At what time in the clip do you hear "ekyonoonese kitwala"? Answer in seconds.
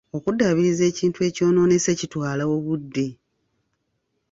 1.29-2.43